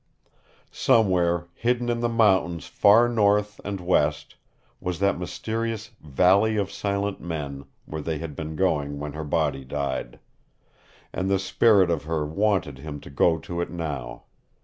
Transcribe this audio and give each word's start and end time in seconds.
Somewhere, 0.71 1.45
hidden 1.53 1.87
in 1.87 1.99
the 1.99 2.09
mountains 2.09 2.65
far 2.65 3.07
north 3.07 3.61
and 3.63 3.79
west, 3.79 4.33
was 4.79 4.97
that 4.97 5.19
mysterious 5.19 5.91
Valley 6.03 6.57
of 6.57 6.71
Silent 6.71 7.19
Men 7.21 7.65
where 7.85 8.01
they 8.01 8.17
had 8.17 8.35
been 8.35 8.55
going 8.55 8.97
when 8.99 9.13
her 9.13 9.23
body 9.23 9.63
died. 9.63 10.17
And 11.13 11.29
the 11.29 11.37
spirit 11.37 11.91
of 11.91 12.05
her 12.05 12.25
wanted 12.25 12.79
him 12.79 12.99
to 13.01 13.11
go 13.11 13.37
to 13.41 13.61
it 13.61 13.69
now. 13.69 14.23